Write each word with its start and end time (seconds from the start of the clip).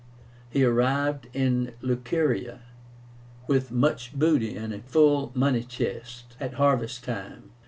He 0.49 0.65
arrived 0.65 1.27
in 1.31 1.73
Luceria, 1.79 2.61
with 3.45 3.69
much 3.71 4.15
booty 4.17 4.55
and 4.57 4.73
a 4.73 4.79
full 4.79 5.31
money 5.35 5.61
chest, 5.63 6.35
at 6.39 6.53
harvest 6.55 7.03
time. 7.03 7.51